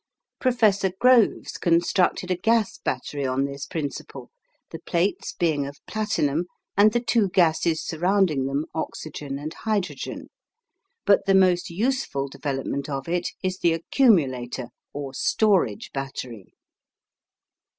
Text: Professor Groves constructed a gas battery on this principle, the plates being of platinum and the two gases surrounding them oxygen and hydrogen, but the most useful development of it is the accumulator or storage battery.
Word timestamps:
Professor 0.39 0.91
Groves 0.99 1.57
constructed 1.59 2.31
a 2.31 2.35
gas 2.35 2.79
battery 2.79 3.23
on 3.23 3.45
this 3.45 3.67
principle, 3.67 4.31
the 4.71 4.79
plates 4.79 5.33
being 5.33 5.67
of 5.67 5.77
platinum 5.85 6.47
and 6.75 6.91
the 6.91 6.99
two 6.99 7.29
gases 7.29 7.83
surrounding 7.85 8.47
them 8.47 8.65
oxygen 8.73 9.37
and 9.37 9.53
hydrogen, 9.53 10.31
but 11.05 11.27
the 11.27 11.35
most 11.35 11.69
useful 11.69 12.27
development 12.29 12.89
of 12.89 13.07
it 13.07 13.29
is 13.43 13.59
the 13.59 13.73
accumulator 13.73 14.69
or 14.91 15.13
storage 15.13 15.91
battery. 15.93 16.55